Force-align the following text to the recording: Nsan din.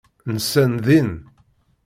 Nsan 0.35 0.73
din. 0.85 1.09